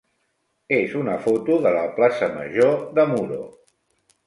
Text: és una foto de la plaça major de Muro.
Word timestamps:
és 0.77 0.95
una 0.99 1.17
foto 1.25 1.59
de 1.67 1.75
la 1.77 1.85
plaça 1.99 2.31
major 2.41 2.83
de 2.99 3.09
Muro. 3.15 3.41